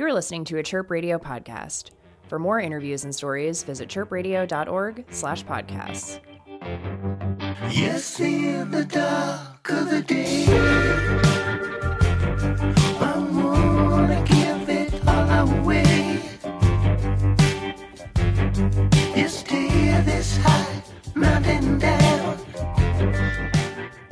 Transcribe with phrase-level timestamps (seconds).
[0.00, 1.90] You're listening to a Chirp Radio podcast.
[2.26, 6.20] For more interviews and stories, visit chirpradio.org slash podcasts.
[7.70, 10.46] Yes, in the dark of the day,
[12.98, 16.22] I wanna give it all away.
[19.14, 20.82] You steer this high
[21.14, 21.99] mountain down.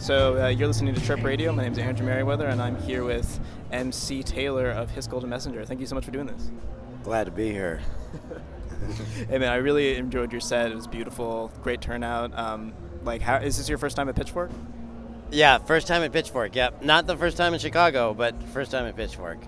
[0.08, 1.52] So uh, you're listening to Chirp Radio.
[1.52, 3.38] My name is Andrew Meriwether, and I'm here with
[3.70, 5.66] MC Taylor of Hiss Golden Messenger.
[5.66, 6.50] Thank you so much for doing this.
[7.02, 7.82] Glad to be here.
[9.28, 10.70] Hey man, I really enjoyed your set.
[10.70, 12.32] It was beautiful, great turnout.
[12.38, 14.50] Um, like, how is this your first time at Pitchfork?
[15.30, 16.54] Yeah, first time at Pitchfork.
[16.54, 19.40] Yep, not the first time in Chicago, but first time at Pitchfork.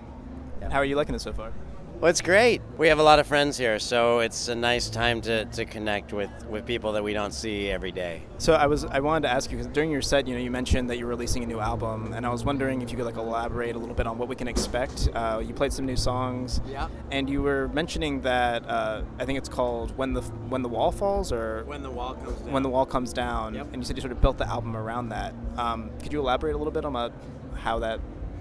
[0.69, 1.53] How are you liking it so far?
[2.01, 2.63] Well, it's great.
[2.79, 6.13] We have a lot of friends here, so it's a nice time to, to connect
[6.13, 8.23] with, with people that we don't see every day.
[8.39, 10.49] So I was I wanted to ask you because during your set, you know, you
[10.49, 13.17] mentioned that you're releasing a new album, and I was wondering if you could like
[13.17, 15.09] elaborate a little bit on what we can expect.
[15.13, 16.87] Uh, you played some new songs, Yeah.
[17.11, 20.91] and you were mentioning that uh, I think it's called "When the When the Wall
[20.91, 22.51] Falls" or When the wall comes down.
[22.51, 23.67] when the wall comes down Yep.
[23.73, 26.55] and you said you sort of built the album around that um, could you elaborate
[26.55, 27.13] a little bit on
[27.53, 27.99] how that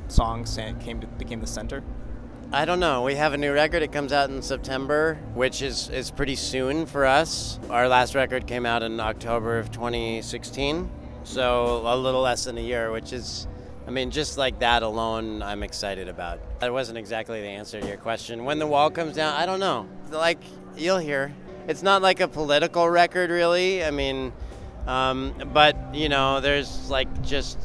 [0.08, 0.44] song
[0.80, 1.82] came to became the center
[2.52, 3.02] I don't know.
[3.02, 3.80] We have a new record.
[3.84, 7.60] It comes out in September, which is, is pretty soon for us.
[7.70, 10.90] Our last record came out in October of 2016,
[11.22, 13.46] so a little less than a year, which is,
[13.86, 16.40] I mean, just like that alone, I'm excited about.
[16.58, 18.44] That wasn't exactly the answer to your question.
[18.44, 19.88] When the wall comes down, I don't know.
[20.10, 20.42] Like,
[20.76, 21.32] you'll hear.
[21.68, 23.84] It's not like a political record, really.
[23.84, 24.32] I mean,
[24.88, 27.60] um, but, you know, there's like just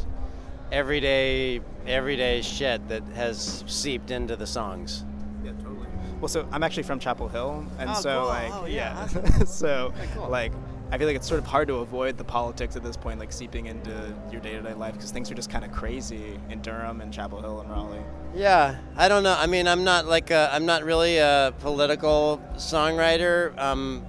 [0.71, 5.03] everyday everyday shit that has seeped into the songs.
[5.43, 5.87] yeah totally
[6.21, 8.27] well so i'm actually from chapel hill and Oh, so cool.
[8.27, 9.07] like Oh, yeah,
[9.45, 10.27] so cool.
[10.29, 10.51] like
[10.91, 13.31] i feel like it's sort of hard to avoid the politics at this point like
[13.31, 17.11] seeping into your day-to-day life because things are just kind of crazy in durham and
[17.13, 18.03] chapel hill and raleigh
[18.35, 19.35] Yeah, I don't know.
[19.39, 24.05] I mean, I'm not like a, I'm not really a political songwriter, um,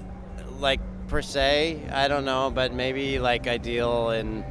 [0.59, 1.81] like per se.
[1.93, 4.45] I don't know, but maybe like I deal in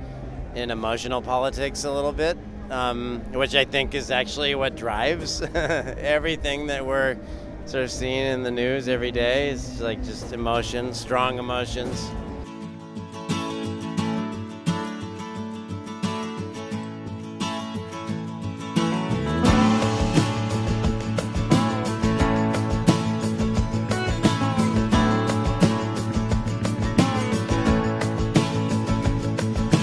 [0.55, 2.37] in emotional politics a little bit,
[2.69, 7.17] um, which I think is actually what drives everything that we're
[7.65, 9.49] sort of seeing in the news every day.
[9.49, 12.09] Is like just emotions, strong emotions.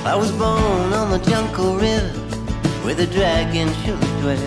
[0.04, 2.21] I was born on the Jungle River
[2.92, 4.38] where the dragon should dwells.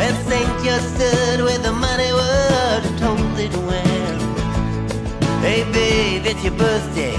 [0.00, 0.64] And St.
[0.64, 2.08] Just stood where the money
[2.98, 4.18] told it well.
[5.40, 7.16] Hey babe, it's your birthday,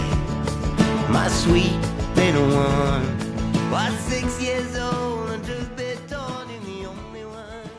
[1.12, 1.78] my sweet
[2.16, 3.72] little one.
[3.72, 7.70] Was six years old and truth be told, you're the only one.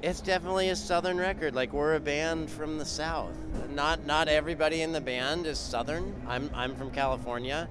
[0.00, 1.54] It's definitely a southern record.
[1.54, 3.36] Like we're a band from the south.
[3.70, 6.14] Not not everybody in the band is southern.
[6.26, 7.68] I'm I'm from California,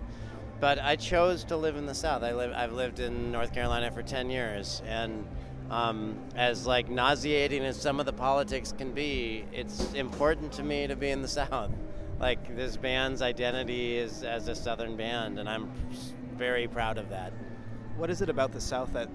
[0.63, 2.23] but I chose to live in the south.
[2.23, 5.27] I live I've lived in North Carolina for 10 years and
[5.69, 10.87] um, as like nauseating as some of the politics can be, it's important to me
[10.87, 11.69] to be in the south.
[12.17, 15.69] Like this band's identity is as a southern band and I'm
[16.37, 17.33] very proud of that.
[17.97, 19.09] what is it about the south that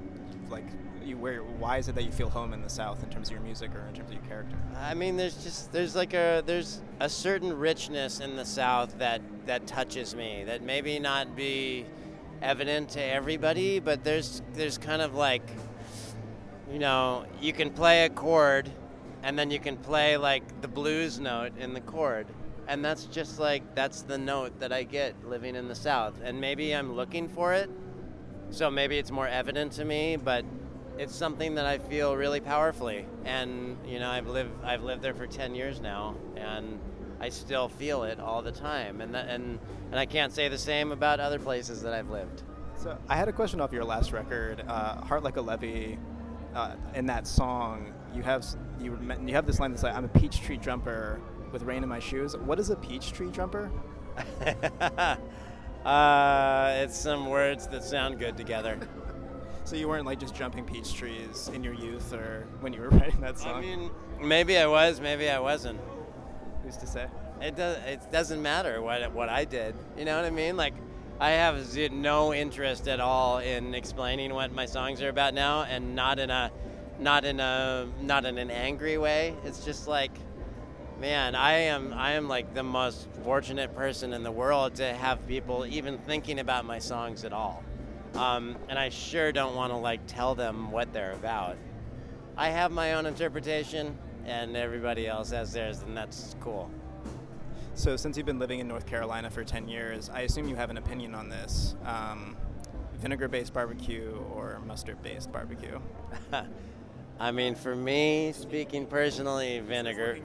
[0.50, 0.66] like
[1.08, 3.32] you where why is it that you feel home in the south in terms of
[3.32, 4.56] your music or in terms of your character?
[4.76, 9.22] I mean, there's just there's like a there's a certain richness in the South that
[9.47, 11.86] that touches me that maybe not be
[12.42, 15.42] evident to everybody, but there's there's kind of like
[16.70, 18.70] you know you can play a chord,
[19.22, 22.26] and then you can play like the blues note in the chord,
[22.68, 26.41] and that's just like that's the note that I get living in the South, and
[26.41, 27.70] maybe I'm looking for it,
[28.50, 30.44] so maybe it's more evident to me, but
[30.98, 35.14] it's something that I feel really powerfully, and you know, I've lived I've lived there
[35.14, 36.78] for ten years now, and
[37.20, 39.59] I still feel it all the time, and that, and
[39.91, 42.42] and I can't say the same about other places that I've lived.
[42.76, 45.98] So I had a question off your last record, uh, "Heart Like a Levee."
[46.54, 48.44] Uh, in that song, you have
[48.80, 51.21] you you have this line that's like, "I'm a peach tree jumper
[51.53, 53.71] with rain in my shoes." What is a peach tree jumper?
[55.84, 58.78] uh, it's some words that sound good together.
[59.68, 62.88] So you weren't like just jumping peach trees in your youth or when you were
[62.98, 63.56] writing that song.
[63.56, 65.78] I mean, maybe I was, maybe I wasn't.
[66.65, 67.06] who's to say?
[67.42, 67.76] It does.
[67.84, 69.74] It doesn't matter what what I did.
[69.98, 70.56] You know what I mean?
[70.56, 70.72] Like,
[71.20, 75.65] I have z- no interest at all in explaining what my songs are about now,
[75.65, 76.50] and not in a,
[76.98, 79.36] not in a, not in an angry way.
[79.44, 80.12] It's just like,
[80.98, 85.26] man, I am, I am like the most fortunate person in the world to have
[85.28, 87.62] people even thinking about my songs at all.
[88.15, 91.57] Um, and I sure don't want to like tell them what they're about.
[92.37, 96.71] I have my own interpretation, and everybody else has theirs, and that's cool.
[97.75, 100.71] So, since you've been living in North Carolina for 10 years, I assume you have
[100.71, 101.77] an opinion on this.
[101.84, 102.37] Um,
[102.99, 105.78] vinegar based barbecue or mustard based barbecue?
[107.21, 110.19] I mean, for me, speaking personally, vinegar.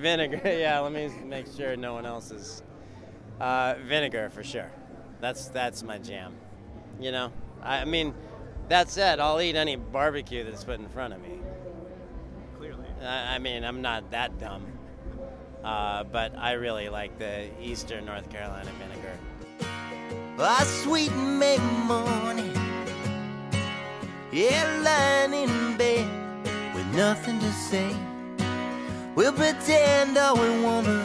[0.00, 0.78] Vinegar, yeah.
[0.80, 2.62] Let me make sure no one else is.
[3.40, 4.70] Uh, vinegar for sure.
[5.20, 6.34] That's that's my jam.
[7.00, 8.14] You know, I, I mean,
[8.68, 11.38] that said, I'll eat any barbecue that's put in front of me.
[12.58, 12.86] Clearly.
[13.02, 14.66] I, I mean, I'm not that dumb,
[15.62, 19.16] uh, but I really like the Eastern North Carolina vinegar.
[20.38, 22.52] A sweet May morning,
[24.32, 26.08] yeah, lying in bed
[26.74, 27.94] with nothing to say.
[29.16, 31.04] We'll pretend all we wanna.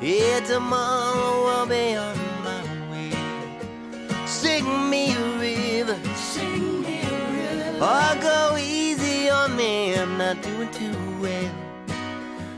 [0.00, 2.19] Yeah, tomorrow I'll be on my way.
[4.60, 9.94] Sing me a river, sing me a river, or go easy on me.
[9.94, 11.54] I'm not doing too well.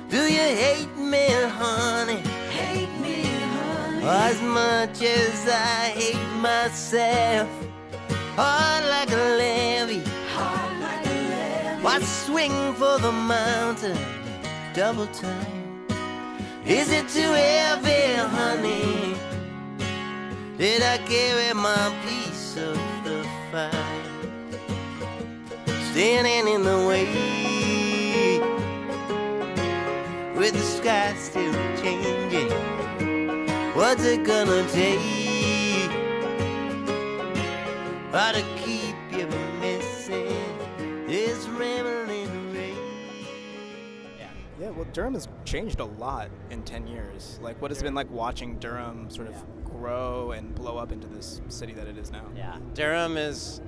[0.08, 1.28] Do you hate me,
[1.60, 2.20] honey?
[2.50, 4.04] Hate me, honey.
[4.04, 7.48] Oh, as much as I hate myself.
[8.34, 10.02] Heart like a levee.
[10.34, 11.82] Heart like a levee.
[11.84, 13.96] Why swing for the mountain
[14.74, 15.86] double time?
[16.66, 19.11] Is it too heavy, honey?
[20.62, 23.72] Did I carry my piece of the fight?
[25.90, 27.08] Standing in the way
[30.36, 32.48] with the sky still changing.
[33.74, 35.00] What's it gonna take?
[38.12, 38.61] How to
[44.76, 47.38] well, Durham has changed a lot in 10 years.
[47.42, 49.34] Like, what has it been like watching Durham sort of
[49.64, 52.24] grow and blow up into this city that it is now?
[52.36, 53.60] Yeah, Durham is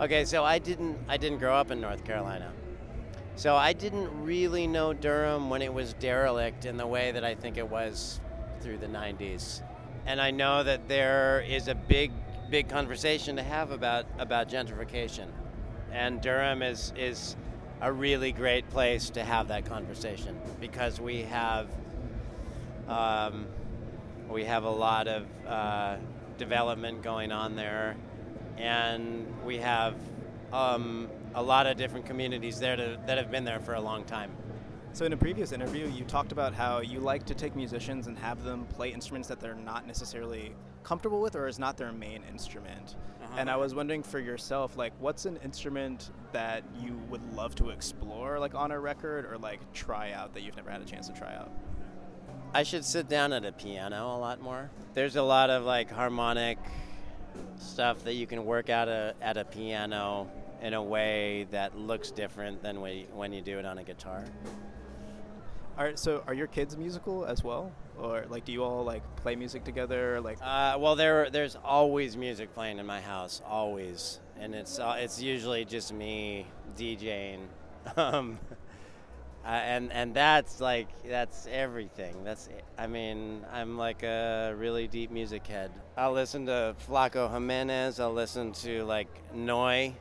[0.00, 0.24] okay.
[0.24, 2.52] So I didn't I didn't grow up in North Carolina,
[3.34, 7.34] so I didn't really know Durham when it was derelict in the way that I
[7.34, 8.20] think it was
[8.60, 9.62] through the '90s,
[10.06, 12.12] and I know that there is a big
[12.50, 15.28] big conversation to have about about gentrification,
[15.92, 17.36] and Durham is is
[17.80, 21.68] a really great place to have that conversation because we have
[22.88, 23.46] um,
[24.28, 25.96] we have a lot of uh,
[26.38, 27.96] development going on there,
[28.56, 29.94] and we have
[30.52, 34.04] um, a lot of different communities there to, that have been there for a long
[34.04, 34.30] time.
[34.92, 38.18] So, in a previous interview, you talked about how you like to take musicians and
[38.18, 42.22] have them play instruments that they're not necessarily comfortable with or is not their main
[42.30, 42.96] instrument.
[43.36, 43.62] And I uh-huh.
[43.62, 48.54] was wondering for yourself, like, what's an instrument that you would love to explore, like
[48.54, 51.34] on a record, or like try out that you've never had a chance to try
[51.34, 51.50] out?
[52.54, 54.70] I should sit down at a piano a lot more.
[54.94, 56.58] There's a lot of like harmonic
[57.56, 60.30] stuff that you can work out a, at a piano
[60.62, 63.84] in a way that looks different than when you, when you do it on a
[63.84, 64.24] guitar.
[65.76, 69.02] All right, so, are your kids musical as well, or like, do you all like
[69.16, 70.20] play music together?
[70.20, 74.96] Like, Uh, well, there there's always music playing in my house, always, and it's uh,
[74.98, 76.46] it's usually just me
[76.76, 77.40] DJing,
[77.96, 78.38] um,
[79.44, 82.24] uh, and and that's like that's everything.
[82.24, 85.70] That's I mean I'm like a really deep music head.
[85.96, 87.98] I'll listen to Flaco Jimenez.
[88.00, 89.92] I'll listen to like Neu.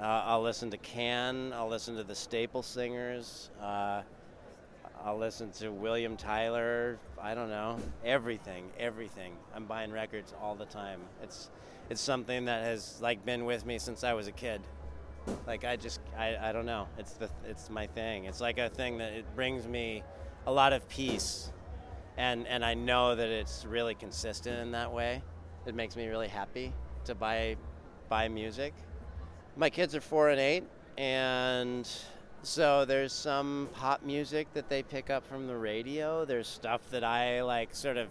[0.00, 1.52] Uh, I'll listen to Can.
[1.52, 3.50] I'll listen to the Staple Singers.
[3.60, 4.00] Uh,
[5.04, 6.98] I'll listen to William Tyler.
[7.20, 9.32] I don't know everything, everything.
[9.54, 11.00] I'm buying records all the time.
[11.22, 11.50] It's
[11.88, 14.60] it's something that has like been with me since I was a kid.
[15.46, 16.86] Like I just I, I don't know.
[16.98, 18.26] It's the it's my thing.
[18.26, 20.02] It's like a thing that it brings me
[20.46, 21.50] a lot of peace,
[22.18, 25.22] and and I know that it's really consistent in that way.
[25.66, 26.72] It makes me really happy
[27.04, 27.56] to buy
[28.08, 28.74] buy music.
[29.56, 30.64] My kids are four and eight,
[30.98, 31.88] and
[32.42, 36.24] so there's some pop music that they pick up from the radio.
[36.24, 38.08] There's stuff that I like sort of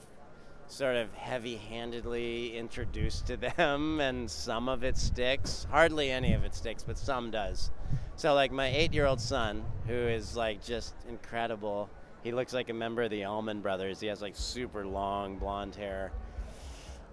[0.67, 5.65] sort of heavy-handedly introduce to them and some of it sticks.
[5.71, 7.71] Hardly any of it sticks, but some does.
[8.15, 11.89] So like my 8-year-old son who is like just incredible.
[12.23, 13.99] He looks like a member of the Allman Brothers.
[13.99, 16.11] He has like super long blonde hair.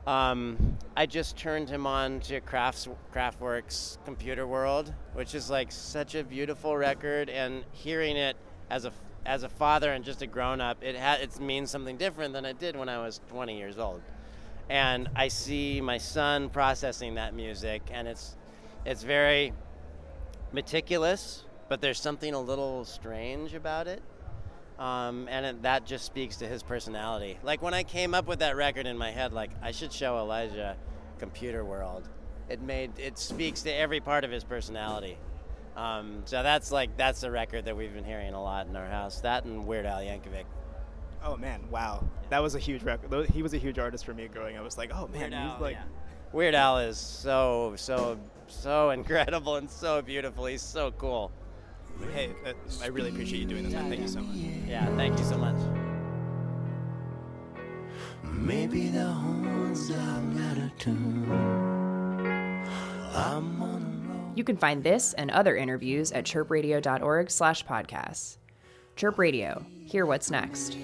[0.06, 6.14] Um, I just turned him on to Crafts, Kraftwerk's Computer World, which is like such
[6.14, 8.36] a beautiful record, and hearing it
[8.70, 8.92] as a
[9.24, 12.44] as a father and just a grown up, it ha- it means something different than
[12.44, 14.00] it did when I was 20 years old.
[14.70, 18.36] And I see my son processing that music, and it's
[18.84, 19.52] it's very
[20.52, 24.00] meticulous, but there's something a little strange about it.
[24.78, 27.38] Um, and it, that just speaks to his personality.
[27.42, 30.18] Like when I came up with that record in my head, like I should show
[30.18, 30.76] Elijah
[31.18, 32.08] Computer World.
[32.48, 35.16] It made it speaks to every part of his personality,
[35.76, 38.86] Um, so that's like that's a record that we've been hearing a lot in our
[38.86, 39.20] house.
[39.22, 40.44] That and Weird Al Yankovic.
[41.24, 43.30] Oh man, wow, that was a huge record.
[43.30, 44.56] He was a huge artist for me growing.
[44.56, 44.60] up.
[44.60, 45.82] I was like, oh man, Weird he's Al, like, yeah.
[46.32, 50.44] Weird Al is so so so incredible and so beautiful.
[50.46, 51.32] He's so cool.
[52.12, 53.88] Hey, uh, I really appreciate you doing this, man.
[53.88, 54.36] Thank you so much.
[54.66, 55.56] Yeah, thank you so much.
[58.22, 61.30] Maybe the horns are out of tune.
[63.14, 64.32] I'm on.
[64.34, 68.36] You can find this and other interviews at chirpradio.org slash podcasts.
[68.94, 69.64] Chirp Radio.
[69.84, 70.76] Hear what's next.